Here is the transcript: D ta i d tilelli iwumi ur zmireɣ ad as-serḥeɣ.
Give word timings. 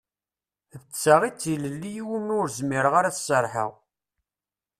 D 0.81 0.83
ta 1.01 1.15
i 1.27 1.29
d 1.31 1.35
tilelli 1.41 1.91
iwumi 1.99 2.33
ur 2.39 2.47
zmireɣ 2.57 2.93
ad 2.95 3.05
as-serḥeɣ. 3.09 3.71